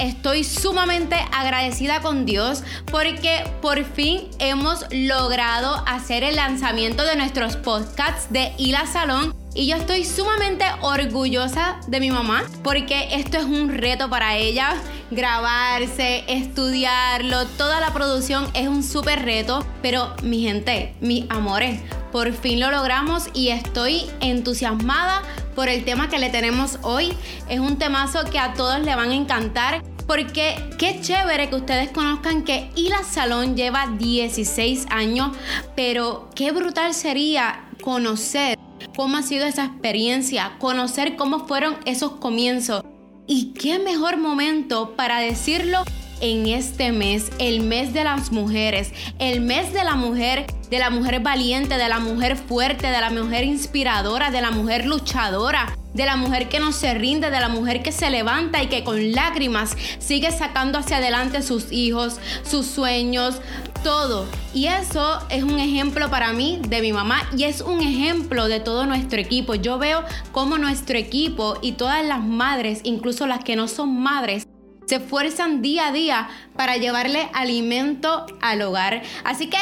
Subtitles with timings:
[0.00, 7.56] estoy sumamente agradecida con Dios porque por fin hemos logrado hacer el lanzamiento de nuestros
[7.56, 13.44] podcasts de Ila Salón y yo estoy sumamente orgullosa de mi mamá porque esto es
[13.44, 14.74] un reto para ella.
[15.10, 19.66] Grabarse, estudiarlo, toda la producción es un súper reto.
[19.82, 21.80] Pero mi gente, mis amores,
[22.12, 25.22] por fin lo logramos y estoy entusiasmada
[25.54, 27.12] por el tema que le tenemos hoy.
[27.48, 29.82] Es un temazo que a todos le van a encantar.
[30.06, 35.36] Porque qué chévere que ustedes conozcan que Ila Salón lleva 16 años,
[35.76, 38.58] pero qué brutal sería conocer
[38.96, 42.82] cómo ha sido esa experiencia, conocer cómo fueron esos comienzos.
[43.28, 45.84] Y qué mejor momento para decirlo
[46.20, 50.90] en este mes, el mes de las mujeres, el mes de la mujer, de la
[50.90, 56.06] mujer valiente, de la mujer fuerte, de la mujer inspiradora, de la mujer luchadora, de
[56.06, 59.12] la mujer que no se rinde, de la mujer que se levanta y que con
[59.12, 63.40] lágrimas sigue sacando hacia adelante sus hijos, sus sueños,
[63.82, 64.26] todo.
[64.54, 68.60] Y eso es un ejemplo para mí de mi mamá y es un ejemplo de
[68.60, 69.54] todo nuestro equipo.
[69.54, 74.46] Yo veo cómo nuestro equipo y todas las madres, incluso las que no son madres,
[74.90, 79.02] se esfuerzan día a día para llevarle alimento al hogar.
[79.22, 79.56] Así que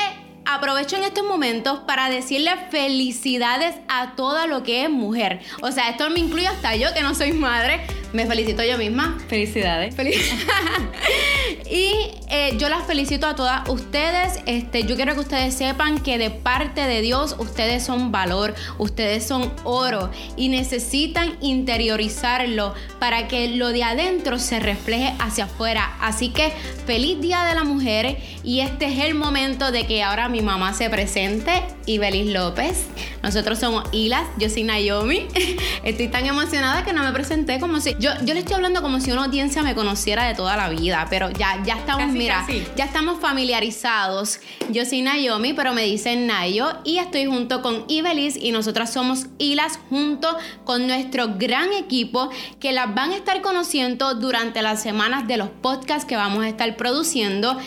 [0.47, 5.41] aprovecho en estos momentos para decirle felicidades a toda lo que es mujer.
[5.61, 7.83] O sea, esto me incluye hasta yo que no soy madre.
[8.13, 9.19] Me felicito yo misma.
[9.29, 9.95] Felicidades.
[11.71, 11.93] y
[12.31, 14.41] eh, yo las felicito a todas ustedes.
[14.47, 19.27] Este, yo quiero que ustedes sepan que de parte de Dios ustedes son valor, ustedes
[19.27, 25.97] son oro y necesitan interiorizarlo para que lo de adentro se refleje hacia afuera.
[26.01, 26.53] Así que
[26.87, 30.73] feliz Día de la Mujer y este es el momento de que ahora mi mamá
[30.73, 32.87] se presente, Ibelis López.
[33.23, 35.27] Nosotros somos Ilas, yo soy Naomi.
[35.85, 39.01] Estoy tan emocionada que no me presenté como si yo, yo le estoy hablando como
[39.01, 42.85] si una audiencia me conociera de toda la vida, pero ya, ya estamos, mira, ya
[42.85, 44.41] estamos familiarizados.
[44.71, 49.27] Yo soy Naomi, pero me dicen Nayo y estoy junto con Ibelis y nosotras somos
[49.39, 55.27] Ilas junto con nuestro gran equipo que las van a estar conociendo durante las semanas
[55.27, 57.59] de los podcasts que vamos a estar produciendo.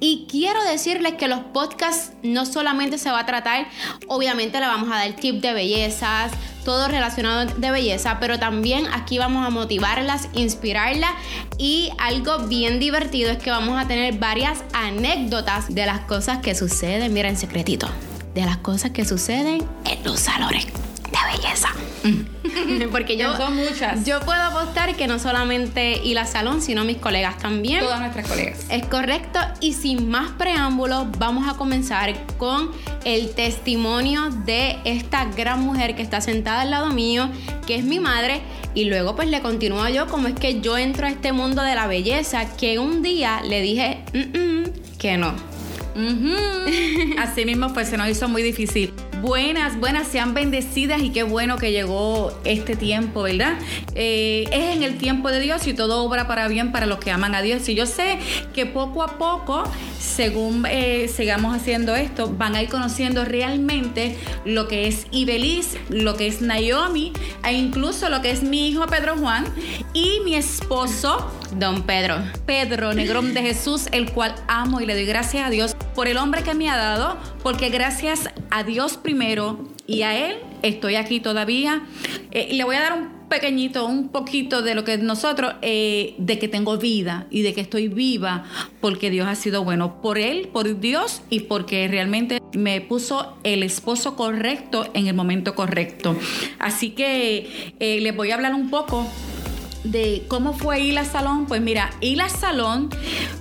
[0.00, 3.66] Y quiero decirles que los podcasts no solamente se va a tratar,
[4.06, 6.32] obviamente le vamos a dar tip de bellezas,
[6.68, 11.12] todo relacionado de belleza, pero también aquí vamos a motivarlas, inspirarlas
[11.56, 16.54] y algo bien divertido es que vamos a tener varias anécdotas de las cosas que
[16.54, 17.88] suceden, mira en secretito,
[18.34, 20.66] de las cosas que suceden en los salones
[21.10, 21.68] de belleza.
[22.90, 23.36] Porque yo.
[23.36, 24.04] Son muchas.
[24.04, 27.80] Yo puedo apostar que no solamente y la salón, sino mis colegas también.
[27.80, 28.66] Todas nuestras colegas.
[28.70, 29.38] Es correcto.
[29.60, 32.70] Y sin más preámbulos, vamos a comenzar con
[33.04, 37.28] el testimonio de esta gran mujer que está sentada al lado mío,
[37.66, 38.40] que es mi madre.
[38.74, 41.74] Y luego, pues le continúo yo, como es que yo entro a este mundo de
[41.74, 44.04] la belleza, que un día le dije
[44.98, 45.34] que no.
[47.18, 48.92] Así mismo, pues se nos hizo muy difícil.
[49.20, 53.58] Buenas, buenas, sean bendecidas y qué bueno que llegó este tiempo, ¿verdad?
[53.96, 57.10] Eh, es en el tiempo de Dios y todo obra para bien para los que
[57.10, 57.68] aman a Dios.
[57.68, 58.20] Y yo sé
[58.54, 59.64] que poco a poco,
[59.98, 66.16] según eh, sigamos haciendo esto, van a ir conociendo realmente lo que es Ibeliz, lo
[66.16, 67.12] que es Naomi
[67.44, 69.44] e incluso lo que es mi hijo Pedro Juan
[69.98, 72.18] y mi esposo, Don Pedro.
[72.46, 76.18] Pedro, Negrón de Jesús, el cual amo y le doy gracias a Dios por el
[76.18, 81.18] hombre que me ha dado, porque gracias a Dios primero y a Él estoy aquí
[81.18, 81.82] todavía.
[82.30, 86.38] Eh, le voy a dar un pequeñito, un poquito de lo que nosotros, eh, de
[86.38, 88.44] que tengo vida y de que estoy viva,
[88.80, 93.64] porque Dios ha sido bueno por Él, por Dios y porque realmente me puso el
[93.64, 96.16] esposo correcto en el momento correcto.
[96.60, 99.06] Así que eh, les voy a hablar un poco
[99.84, 102.90] de cómo fue Hila Salón, pues mira, Hila Salón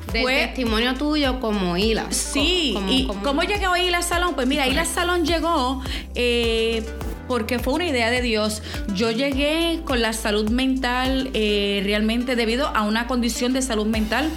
[0.07, 0.47] fue...
[0.47, 2.11] testimonio tuyo como Hila.
[2.11, 4.35] Sí, y ¿cómo llegó Hila Salón?
[4.35, 5.81] Pues mira, Hila Salón llegó...
[6.15, 6.85] Eh,
[7.27, 8.63] porque fue una idea de Dios.
[8.95, 14.29] Yo llegué con la salud mental eh, realmente debido a una condición de salud mental.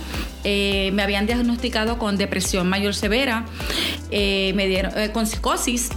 [0.42, 3.44] Eh, me habían diagnosticado con depresión mayor severa,
[4.10, 5.90] me dieron con psicosis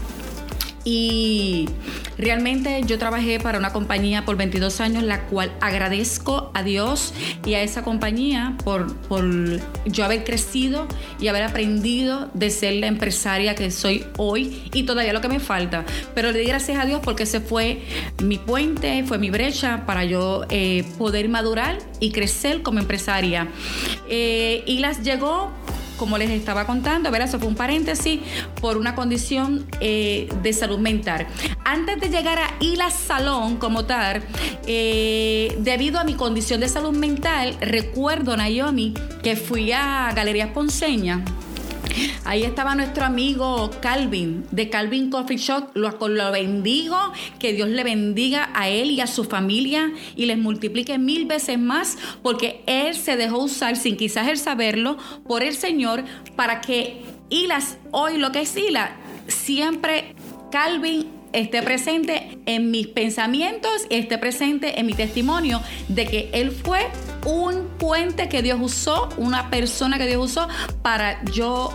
[0.85, 1.69] y
[2.17, 7.13] realmente yo trabajé para una compañía por 22 años, la cual agradezco a Dios
[7.45, 9.23] y a esa compañía por, por
[9.85, 10.87] yo haber crecido
[11.19, 15.39] y haber aprendido de ser la empresaria que soy hoy y todavía lo que me
[15.39, 15.85] falta.
[16.13, 17.81] Pero le di gracias a Dios porque ese fue
[18.21, 23.47] mi puente, fue mi brecha para yo eh, poder madurar y crecer como empresaria.
[24.09, 25.51] Eh, y las llegó
[26.03, 27.29] como les estaba contando, ¿verdad?
[27.29, 28.19] Eso fue un paréntesis
[28.59, 31.27] por una condición eh, de salud mental.
[31.63, 34.21] Antes de llegar a Ila Salón como tal,
[34.67, 41.23] eh, debido a mi condición de salud mental, recuerdo, Naomi, que fui a Galerías Ponceña
[42.25, 45.69] Ahí estaba nuestro amigo Calvin de Calvin Coffee Shop.
[45.75, 45.91] Lo,
[46.31, 46.97] bendigo,
[47.39, 51.59] que Dios le bendiga a él y a su familia y les multiplique mil veces
[51.59, 54.97] más porque él se dejó usar sin quizás él saberlo
[55.27, 56.03] por el Señor
[56.35, 58.95] para que Hilas, hoy lo que es Hila,
[59.27, 60.15] siempre
[60.51, 66.51] Calvin esté presente en mis pensamientos y esté presente en mi testimonio de que Él
[66.51, 66.87] fue
[67.25, 70.47] un puente que Dios usó, una persona que Dios usó
[70.81, 71.73] para yo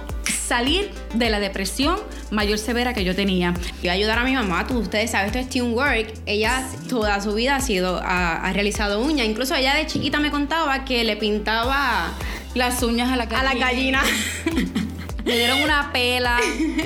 [0.48, 1.96] salir de la depresión
[2.30, 3.54] mayor severa que yo tenía.
[3.82, 6.12] Y ayudar a mi mamá, tú, ustedes saben, esto es teamwork.
[6.26, 9.26] Ella toda su vida ha sido, ha, realizado uñas.
[9.26, 12.12] Incluso ella de chiquita me contaba que le pintaba
[12.54, 14.02] las uñas a la A la gallina.
[15.28, 16.40] Le dieron una pela.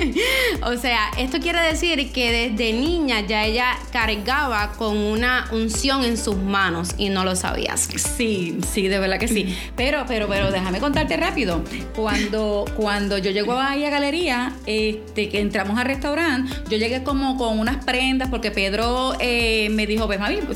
[0.63, 6.17] o sea, esto quiere decir que desde niña ya ella cargaba con una unción en
[6.17, 7.87] sus manos y no lo sabías.
[7.95, 9.57] Sí, sí, de verdad que sí.
[9.75, 11.63] Pero, pero, pero déjame contarte rápido.
[11.95, 17.37] Cuando, cuando yo llego ahí a galería, este, que entramos al restaurante, yo llegué como
[17.37, 20.53] con unas prendas porque Pedro eh, me dijo, pues mami, o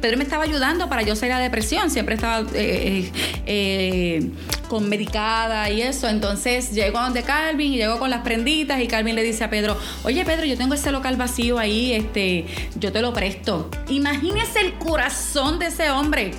[0.00, 1.90] Pedro me estaba ayudando para yo salir a depresión.
[1.90, 3.10] Siempre estaba eh,
[3.46, 4.30] eh,
[4.68, 6.08] con medicada y eso.
[6.08, 9.76] Entonces llego de Calvin y llegó con las prenditas y Calvin le dice a Pedro,
[10.04, 13.70] oye Pedro, yo tengo ese local vacío ahí, este, yo te lo presto.
[13.88, 16.32] Imagínese el corazón de ese hombre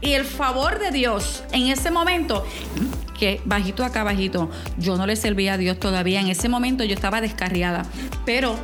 [0.00, 2.44] y el favor de Dios en ese momento
[3.18, 6.94] que bajito acá bajito, yo no le servía a Dios todavía, en ese momento yo
[6.94, 7.86] estaba descarriada,
[8.26, 8.58] pero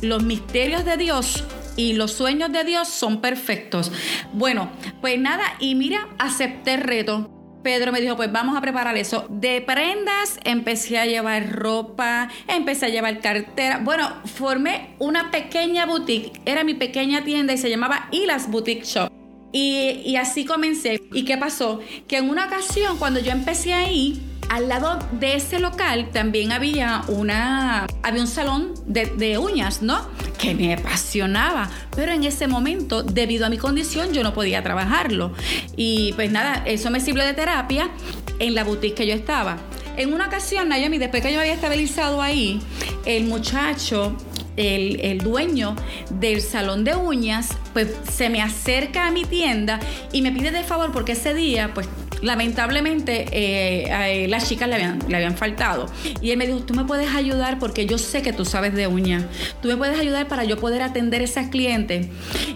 [0.00, 1.44] los misterios de Dios
[1.76, 3.92] y los sueños de Dios son perfectos.
[4.32, 4.70] Bueno,
[5.00, 7.35] pues nada, y mira, acepté el reto.
[7.66, 9.26] Pedro me dijo, pues vamos a preparar eso.
[9.28, 13.80] De prendas empecé a llevar ropa, empecé a llevar cartera.
[13.82, 16.40] Bueno, formé una pequeña boutique.
[16.44, 19.10] Era mi pequeña tienda y se llamaba Ilas Boutique Shop.
[19.50, 21.02] Y, y así comencé.
[21.12, 21.80] ¿Y qué pasó?
[22.06, 27.02] Que en una ocasión, cuando yo empecé ahí, al lado de ese local también había
[27.08, 30.06] una había un salón de, uñas, ¿no?
[30.38, 35.32] Que me apasionaba, pero en ese momento, debido a mi condición, yo no podía trabajarlo.
[35.76, 37.90] Y pues nada, eso me sirvió de terapia
[38.38, 39.58] en la boutique que yo estaba.
[39.96, 42.60] En una ocasión, Naomi, después que yo había estabilizado ahí,
[43.06, 44.16] el muchacho
[44.56, 45.74] el, el, dueño
[46.10, 49.80] del salón de uñas, pues se me acerca a mi tienda
[50.12, 51.88] y me pide de favor, porque ese día, pues
[52.22, 55.86] lamentablemente eh, las chicas le habían, le habían faltado.
[56.20, 58.86] Y él me dijo, tú me puedes ayudar porque yo sé que tú sabes de
[58.86, 59.24] uñas.
[59.62, 62.08] Tú me puedes ayudar para yo poder atender a esas clientes.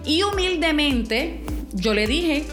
[0.05, 1.41] Y humildemente
[1.73, 2.45] yo le dije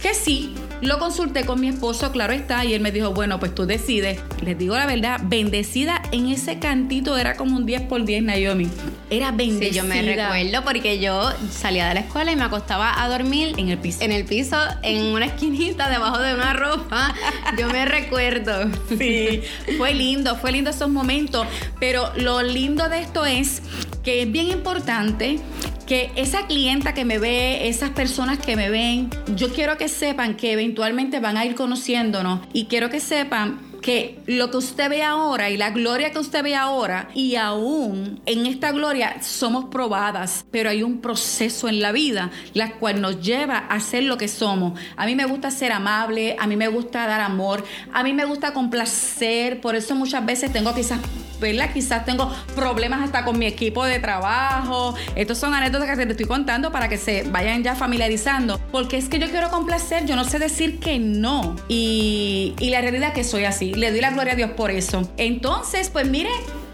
[0.00, 3.54] que sí, lo consulté con mi esposo, claro está, y él me dijo, bueno, pues
[3.54, 4.20] tú decides.
[4.42, 8.68] Les digo la verdad, bendecida en ese cantito era como un 10 por 10 Naomi.
[9.10, 9.68] Era bendecida.
[9.68, 13.54] Sí, yo me recuerdo porque yo salía de la escuela y me acostaba a dormir
[13.58, 14.02] en el piso.
[14.02, 17.14] En el piso, en una esquinita debajo de una ropa.
[17.58, 18.70] Yo me recuerdo.
[18.96, 19.42] Sí,
[19.76, 21.46] fue lindo, fue lindo esos momentos,
[21.78, 23.60] pero lo lindo de esto es
[24.02, 25.38] que es bien importante
[25.86, 30.36] que esa clienta que me ve, esas personas que me ven, yo quiero que sepan
[30.36, 35.04] que eventualmente van a ir conociéndonos y quiero que sepan que lo que usted ve
[35.04, 40.44] ahora y la gloria que usted ve ahora y aún en esta gloria somos probadas,
[40.50, 44.26] pero hay un proceso en la vida la cual nos lleva a ser lo que
[44.26, 44.76] somos.
[44.96, 48.24] A mí me gusta ser amable, a mí me gusta dar amor, a mí me
[48.24, 50.98] gusta complacer, por eso muchas veces tengo quizás
[51.40, 51.70] ¿verdad?
[51.72, 54.94] Quizás tengo problemas hasta con mi equipo de trabajo.
[55.14, 58.58] Estos son anécdotas que te estoy contando para que se vayan ya familiarizando.
[58.72, 61.56] Porque es que yo quiero complacer, yo no sé decir que no.
[61.68, 63.72] Y, la realidad es que soy así.
[63.76, 65.08] Le doy la gloria a Dios por eso.
[65.16, 66.30] Entonces, pues mire,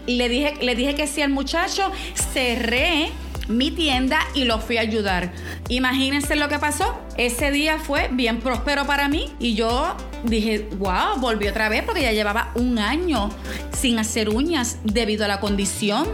[0.07, 1.91] le dije, le dije que sí al muchacho,
[2.33, 3.11] cerré
[3.47, 5.33] mi tienda y lo fui a ayudar.
[5.69, 6.97] Imagínense lo que pasó.
[7.17, 12.01] Ese día fue bien próspero para mí y yo dije, wow, volví otra vez porque
[12.01, 13.29] ya llevaba un año
[13.77, 16.07] sin hacer uñas debido a la condición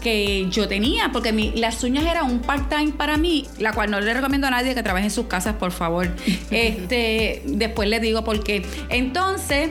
[0.00, 4.00] que yo tenía, porque mi, las uñas eran un part-time para mí, la cual no
[4.00, 6.08] le recomiendo a nadie que trabaje en sus casas, por favor.
[6.50, 8.64] este, después le digo por qué.
[8.88, 9.70] Entonces,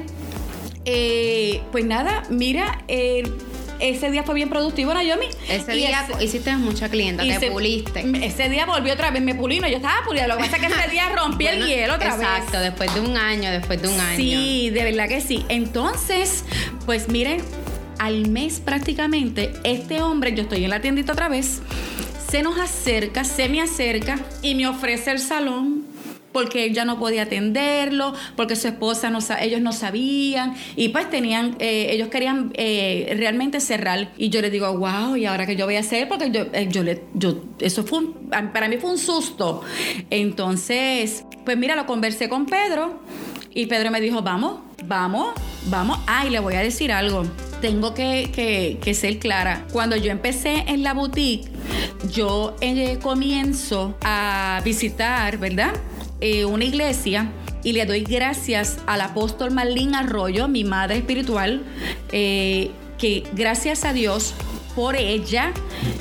[0.86, 3.24] eh, pues nada, mira, eh,
[3.80, 5.28] ese día fue bien productivo, Naomi.
[5.48, 8.06] Ese día hiciste mucha clienta, te puliste.
[8.26, 10.28] Ese día volví otra vez, me pulí, no, yo estaba pulida.
[10.28, 12.28] Lo que pasa es que ese día rompí el hielo otra vez.
[12.28, 14.18] Exacto, después de un año, después de un año.
[14.18, 15.46] Sí, de verdad que sí.
[15.48, 16.44] Entonces,
[16.86, 17.42] pues miren,
[18.00, 21.60] al mes prácticamente, este hombre, yo estoy en la tiendita otra vez,
[22.30, 25.79] se nos acerca, se me acerca y me ofrece el salón
[26.32, 31.10] porque él ya no podía atenderlo, porque su esposa no ellos no sabían y pues
[31.10, 35.56] tenían, eh, ellos querían eh, realmente cerrar y yo les digo, wow, ¿y ahora qué
[35.56, 36.08] yo voy a hacer?
[36.08, 37.04] Porque yo, eh, le,
[37.60, 38.02] eso fue
[38.54, 39.62] para mí fue un susto.
[40.10, 43.02] Entonces, pues mira, lo conversé con Pedro
[43.54, 45.34] y Pedro me dijo, vamos, vamos,
[45.66, 46.00] vamos.
[46.08, 47.24] Ah, y le voy a decir algo
[47.62, 49.66] tengo que, que, ser clara.
[49.74, 51.50] Cuando yo empecé en la boutique,
[52.10, 52.56] yo
[53.02, 55.74] comienzo a visitar, ¿verdad?
[56.22, 57.32] Eh, una iglesia
[57.64, 61.64] y le doy gracias al apóstol Marlín Arroyo, mi madre espiritual,
[62.12, 64.34] eh, que gracias a Dios
[64.76, 65.52] por ella,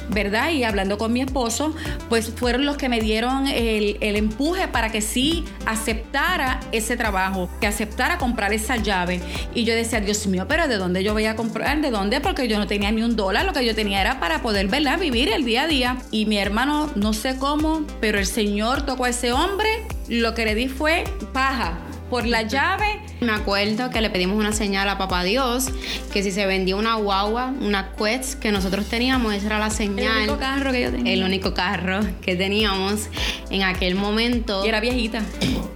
[0.08, 0.50] ¿verdad?
[0.50, 1.74] Y hablando con mi esposo,
[2.08, 7.66] pues fueron los que me dieron el, empuje para que sí aceptara ese trabajo, que
[7.66, 9.20] aceptara comprar esa llave.
[9.54, 11.80] Y yo decía, Dios mío, pero ¿de dónde yo voy a comprar?
[11.80, 12.20] ¿De dónde?
[12.20, 14.98] Porque yo no tenía ni un dólar, lo que yo tenía era para poder, ¿verdad?
[14.98, 15.96] Vivir el día a día.
[16.10, 19.68] Y mi hermano, no sé cómo, pero el Señor tocó a ese hombre,
[20.08, 21.78] lo que le di fue paja
[22.10, 23.00] por la llave.
[23.20, 25.70] Me acuerdo que le pedimos una señal a Papá Dios,
[26.12, 29.98] que si se vendía una guagua, una Quest que nosotros teníamos, esa era la señal.
[29.98, 31.12] El único carro que yo tenía.
[31.12, 33.08] El único carro que teníamos
[33.50, 34.64] en aquel momento.
[34.64, 35.22] Y era viejita.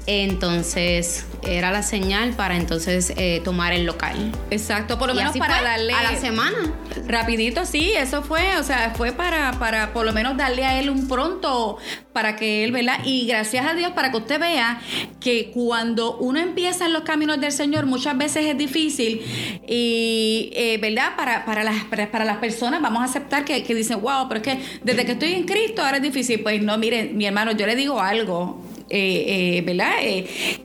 [0.06, 4.32] Entonces, era la señal para entonces eh, tomar el local.
[4.50, 5.92] Exacto, por lo menos para darle...
[5.94, 6.72] A la semana.
[7.06, 10.90] Rapidito, sí, eso fue, o sea, fue para, para por lo menos darle a él
[10.90, 11.78] un pronto,
[12.12, 13.00] para que él, ¿verdad?
[13.04, 14.80] Y gracias a Dios para que usted vea
[15.20, 19.20] que cuando uno empieza en los caminos del Señor, muchas veces es difícil
[19.66, 21.16] y, eh, ¿verdad?
[21.16, 24.58] Para, para, las, para, las personas vamos a aceptar que, dicen, wow, pero es que
[24.82, 26.40] desde que estoy en Cristo ahora es difícil.
[26.40, 29.92] Pues no, miren, mi hermano, yo le digo algo, eh, eh, ¿verdad?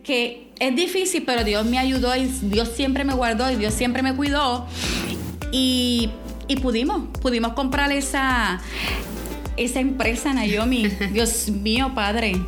[0.04, 4.02] que es difícil, pero Dios me ayudó y Dios siempre me guardó y Dios siempre
[4.02, 4.68] me cuidó.
[5.52, 6.10] Y,
[6.48, 8.62] y pudimos, pudimos comprar esa,
[9.58, 10.88] esa empresa, Naomi.
[11.12, 12.40] Dios mío, Padre.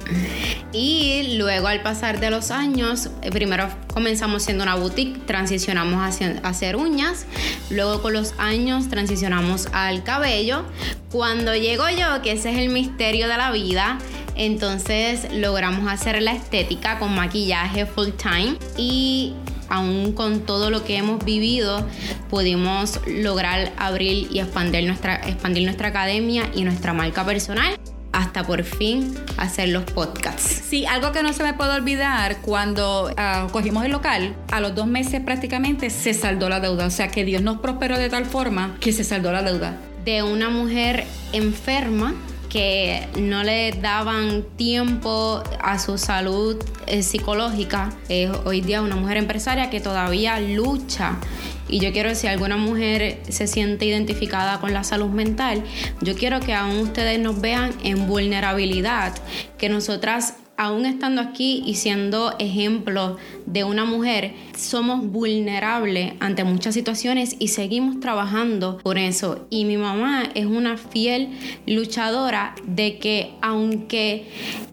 [0.72, 6.48] Y luego al pasar de los años, eh, primero comenzamos siendo una boutique, transicionamos a
[6.48, 7.26] hacer uñas,
[7.70, 10.64] luego con los años transicionamos al cabello.
[11.12, 13.98] Cuando llego yo, que ese es el misterio de la vida,
[14.36, 19.34] entonces logramos hacer la estética con maquillaje full time y
[19.70, 21.86] aún con todo lo que hemos vivido,
[22.30, 27.80] pudimos lograr abrir y expandir nuestra, expandir nuestra academia y nuestra marca personal
[28.12, 30.64] hasta por fin hacer los podcasts.
[30.68, 34.76] Sí, algo que no se me puede olvidar, cuando ah, cogimos el local, a los
[34.76, 36.86] dos meses prácticamente se saldó la deuda.
[36.86, 39.78] O sea que Dios nos prosperó de tal forma que se saldó la deuda.
[40.06, 42.16] De una mujer enferma
[42.50, 47.94] que no le daban tiempo a su salud eh, psicológica.
[48.46, 51.18] Hoy día una mujer empresaria que todavía lucha.
[51.70, 55.64] Y yo quiero, si alguna mujer se siente identificada con la salud mental,
[56.02, 59.14] yo quiero que aún ustedes nos vean en vulnerabilidad,
[59.60, 66.74] que nosotras aún estando aquí y siendo ejemplo de una mujer, somos vulnerables ante muchas
[66.74, 69.48] situaciones y seguimos trabajando por eso.
[69.50, 71.30] Y mi mamá es una fiel
[71.66, 74.28] luchadora de que aunque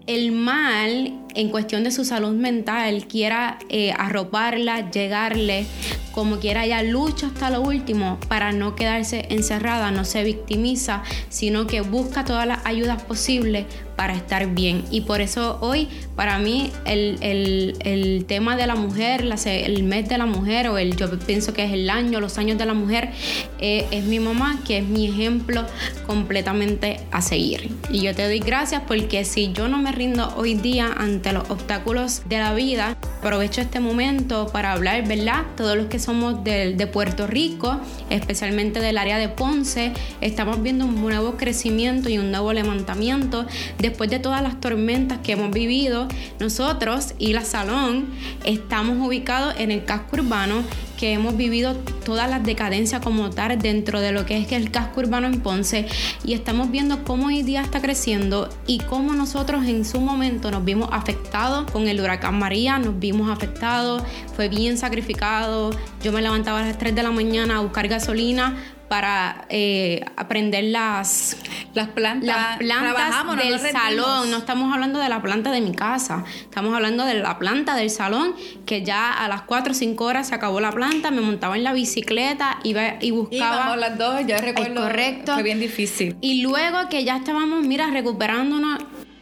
[0.08, 5.66] el mal en cuestión de su salud mental quiera eh, arroparla, llegarle,
[6.10, 11.66] como quiera, ella lucha hasta lo último para no quedarse encerrada, no se victimiza, sino
[11.66, 13.66] que busca todas las ayudas posibles
[13.96, 14.84] para estar bien.
[14.90, 20.26] Y por eso hoy, para mí, el, tema de la mujer, el mes de la
[20.26, 23.10] mujer, o el yo pienso que es el año, los años de la mujer,
[23.58, 25.64] eh, es mi mamá, que es mi ejemplo
[26.06, 27.70] completamente a seguir.
[27.90, 31.48] Y yo te doy gracias porque si yo no me rindo hoy día ante los
[31.50, 35.44] obstáculos de la vida, aprovecho este momento para hablar, ¿verdad?
[35.56, 40.84] Todos los que somos de, de Puerto Rico, especialmente del área de Ponce, estamos viendo
[40.84, 43.46] un nuevo crecimiento y un nuevo levantamiento
[43.88, 46.08] después de todas las tormentas que hemos vivido.
[46.40, 48.06] Nosotros y la Salón
[48.44, 50.62] estamos ubicados en el casco urbano
[50.96, 51.74] que hemos vivido
[52.04, 55.86] todas las decadencias como tal dentro de lo que es el casco urbano en Ponce
[56.24, 60.64] y estamos viendo cómo hoy día está creciendo y cómo nosotros en su momento nos
[60.64, 64.02] vimos afectados con el huracán María, nos vimos afectados,
[64.34, 65.70] fue bien sacrificado,
[66.02, 68.56] yo me levantaba a las 3 de la mañana a buscar gasolina
[68.88, 71.36] para eh, aprender las,
[71.74, 74.30] las plantas, las plantas del salón.
[74.30, 77.90] No estamos hablando de la planta de mi casa, estamos hablando de la planta del
[77.90, 81.56] salón, que ya a las 4 o 5 horas se acabó la planta, me montaba
[81.56, 83.76] en la bicicleta, iba y buscaba.
[83.76, 84.82] Y las dos, ya recuerdo.
[84.82, 85.34] correcto.
[85.34, 86.16] Fue bien difícil.
[86.20, 88.80] Y luego que ya estábamos, mira, recuperándonos,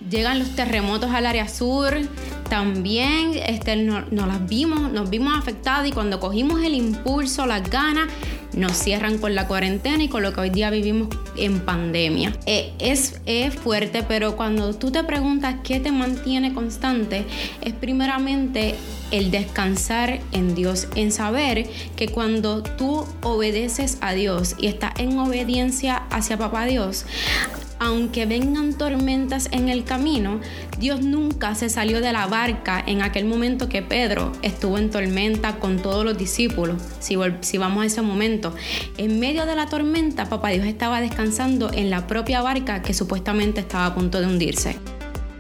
[0.08, 1.96] llegan los terremotos al área sur,
[2.48, 8.08] también este, nos las vimos, nos vimos afectadas y cuando cogimos el impulso, las ganas,
[8.56, 12.36] nos cierran con la cuarentena y con lo que hoy día vivimos en pandemia.
[12.46, 17.24] Eh, es, es fuerte, pero cuando tú te preguntas qué te mantiene constante,
[17.60, 18.74] es primeramente
[19.10, 25.18] el descansar en Dios, en saber que cuando tú obedeces a Dios y estás en
[25.18, 27.06] obediencia hacia Papá Dios,
[27.84, 30.40] aunque vengan tormentas en el camino,
[30.78, 35.56] Dios nunca se salió de la barca en aquel momento que Pedro estuvo en tormenta
[35.56, 36.82] con todos los discípulos.
[36.98, 38.54] Si, si, vamos a ese momento,
[38.96, 43.60] en medio de la tormenta, Papá Dios estaba descansando en la propia barca que supuestamente
[43.60, 44.93] estaba a punto de hundirse.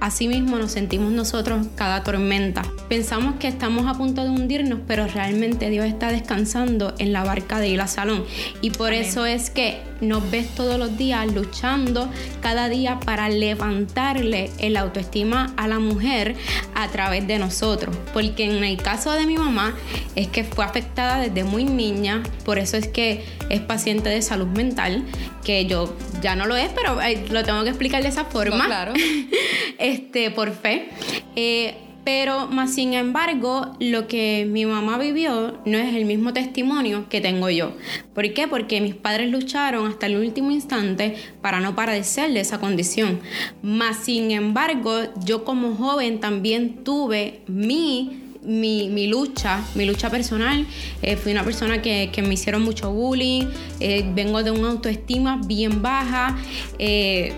[0.04, 2.62] Asimismo nos sentimos nosotros cada tormenta.
[2.90, 7.58] Pensamos que estamos a punto de hundirnos, pero realmente Dios está descansando en la barca
[7.58, 8.22] de Isla Salón.
[8.60, 12.10] Y por eso es que nos ves todos los días luchando
[12.42, 16.36] cada día para levantarle el autoestima a la mujer
[16.84, 17.96] a través de nosotros.
[18.12, 19.74] Porque en el caso de mi mamá
[20.14, 24.46] es que fue afectada desde muy niña, por eso es que es paciente de salud
[24.48, 25.04] mental,
[25.44, 28.66] que yo ya no lo es, pero eh, lo tengo que explicar de esa forma.
[28.66, 28.92] claro.
[29.78, 30.88] este, por fe.
[31.36, 37.08] Eh, pero más sin embargo, lo que mi mamá vivió no es el mismo testimonio
[37.08, 37.72] que tengo yo.
[38.14, 38.46] ¿Por qué?
[38.46, 43.20] Porque mis padres lucharon hasta el último instante para no padecer de esa condición.
[43.62, 50.66] Más sin embargo, yo como joven también tuve mi mi, lucha, mi lucha personal.
[51.02, 53.46] Eh, fui una persona que, me hicieron mucho bullying,
[53.80, 56.36] eh, vengo de una autoestima bien baja,
[56.78, 57.32] eh,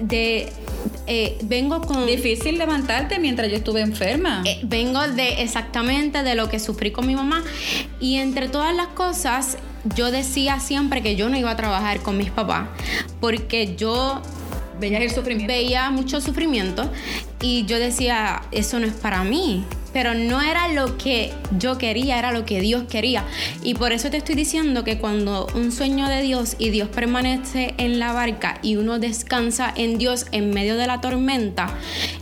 [0.00, 0.52] de
[1.06, 2.06] eh, vengo con...
[2.06, 4.42] Difícil levantarte mientras yo estuve enferma.
[4.44, 7.42] Eh, vengo de exactamente de lo que sufrí con mi mamá.
[8.00, 9.58] Y entre todas las cosas,
[9.96, 12.68] yo decía siempre que yo no iba a trabajar con mis papás
[13.20, 14.22] porque yo
[14.80, 15.52] Veía el sufrimiento.
[15.52, 16.90] Veía mucho sufrimiento
[17.40, 22.18] y yo decía, eso no es para mí pero no era lo que yo quería,
[22.18, 23.24] era lo que Dios quería.
[23.62, 27.74] Y por eso te estoy diciendo que cuando un sueño de Dios y Dios permanece
[27.78, 31.74] en la barca y uno descansa en Dios en medio de la tormenta,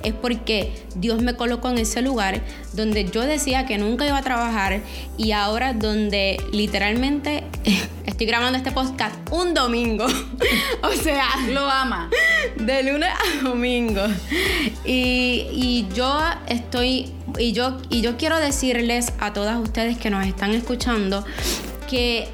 [0.02, 4.22] es porque Dios me colocó en ese lugar donde yo decía que nunca iba a
[4.22, 4.80] trabajar
[5.16, 7.44] y ahora donde literalmente
[8.06, 10.06] estoy grabando este podcast un domingo.
[10.82, 12.10] o sea, lo ama.
[12.56, 14.02] De lunes a domingo.
[14.84, 20.26] Y, y yo estoy y yo, y yo quiero decirles a todas ustedes que nos
[20.26, 21.24] están escuchando
[21.88, 22.28] que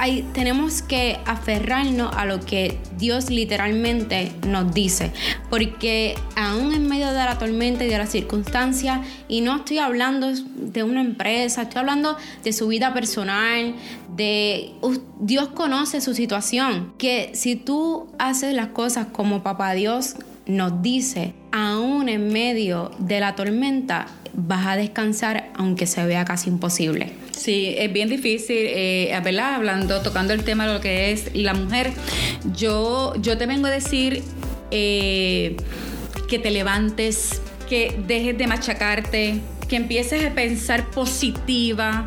[0.00, 5.12] hay, tenemos que aferrarnos a lo que Dios literalmente nos dice,
[5.50, 10.32] porque aún en medio de la tormenta y de las circunstancias, y no estoy hablando
[10.32, 13.74] de una empresa, estoy hablando de su vida personal,
[14.16, 14.72] de
[15.20, 21.34] Dios conoce su situación, que si tú haces las cosas como papá Dios nos dice,
[21.52, 27.12] aún en medio de la tormenta, vas a descansar aunque se vea casi imposible.
[27.40, 29.54] Sí, es bien difícil, eh, ¿verdad?
[29.54, 31.90] Hablando, tocando el tema de lo que es la mujer.
[32.54, 34.22] Yo, yo te vengo a decir
[34.70, 35.56] eh,
[36.28, 42.04] que te levantes, que dejes de machacarte, que empieces a pensar positiva,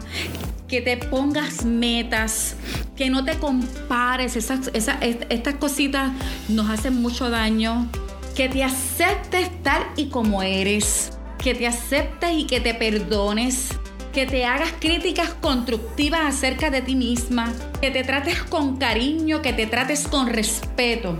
[0.67, 2.55] que te pongas metas,
[2.95, 4.35] que no te compares.
[4.35, 6.11] Esas, estas cositas
[6.47, 7.89] nos hacen mucho daño
[8.35, 11.11] que te aceptes tal y como eres,
[11.43, 13.69] que te aceptes y que te perdones,
[14.13, 19.53] que te hagas críticas constructivas acerca de ti misma, que te trates con cariño, que
[19.53, 21.17] te trates con respeto,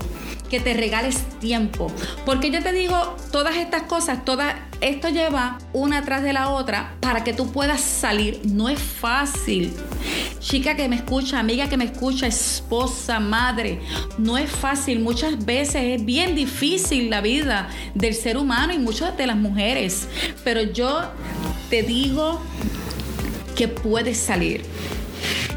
[0.48, 1.92] que te regales tiempo.
[2.24, 6.94] Porque yo te digo, todas estas cosas, todas, esto lleva una tras de la otra
[7.00, 8.42] para que tú puedas salir.
[8.46, 9.74] No es fácil.
[10.40, 13.82] Chica que me escucha, amiga que me escucha, esposa, madre,
[14.20, 15.00] no es fácil.
[15.00, 20.08] Muchas veces es bien difícil la vida del ser humano y muchas de las mujeres.
[20.44, 21.02] Pero yo
[21.72, 22.40] te digo
[23.54, 24.64] que puedes salir.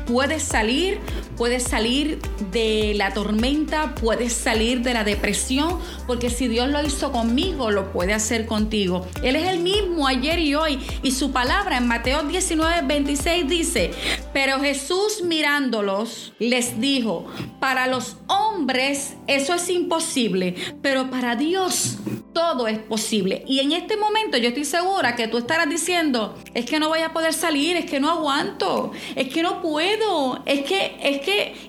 [0.07, 1.01] Puedes salir
[1.37, 2.19] puedes salir
[2.51, 7.93] de la tormenta, puedes salir de la depresión, porque si Dios lo hizo conmigo, lo
[7.93, 9.07] puede hacer contigo.
[9.23, 13.91] Él es el mismo ayer y hoy, y su palabra en Mateo 19, 26 dice,
[14.33, 17.27] pero Jesús mirándolos les dijo,
[17.61, 21.99] para los hombres eso es imposible, pero para Dios
[22.37, 23.45] todo es posible.
[23.47, 27.01] Y en este momento yo estoy segura que tú estarás diciendo, es que no voy
[27.01, 31.17] a poder salir, es que no aguanto, es que no puedo, es que, es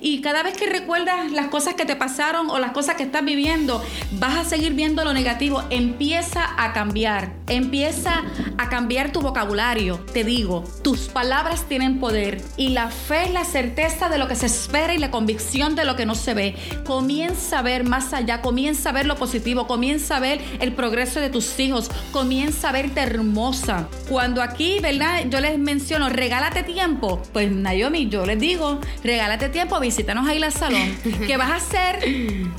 [0.02, 3.24] y cada vez que recuerdas las cosas que te pasaron o las cosas que estás
[3.24, 5.62] viviendo, vas a seguir viendo lo negativo.
[5.70, 8.24] Empieza a cambiar Empieza
[8.56, 9.98] a cambiar tu vocabulario.
[10.12, 14.34] Te digo, tus palabras tienen poder y la fe es la certeza de lo que
[14.34, 16.56] se espera y la convicción de lo que no se ve.
[16.84, 21.20] Comienza a ver más allá, comienza a ver lo positivo, comienza a ver el progreso
[21.20, 23.88] de tus hijos, comienza a verte hermosa.
[24.08, 25.24] Cuando aquí, ¿verdad?
[25.28, 27.22] Yo les menciono, regálate tiempo.
[27.32, 31.98] Pues Naomi, yo les digo, regálate tiempo, visítanos ahí al salón, que vas a ser,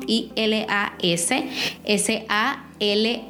[1.01, 1.49] I-L-A-S,
[1.85, 3.29] S-A-L-O-N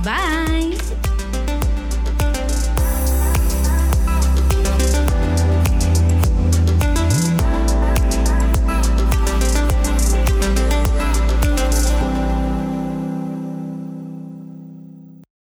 [0.03, 1.12] Bye.